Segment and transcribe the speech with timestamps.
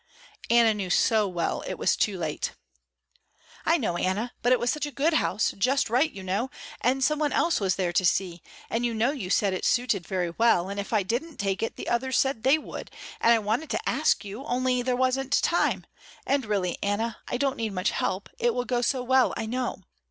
[0.49, 2.53] Anna knew so well it was too late.
[3.67, 6.49] "I know, Anna, but it was such a good house, just right you know
[6.81, 10.31] and someone else was there to see, and you know you said it suited very
[10.31, 13.69] well, and if I didn't take it the others said they would, and I wanted
[13.69, 15.85] to ask you only there wasn't time,
[16.25, 19.83] and really Anna, I don't need much help, it will go so well I know.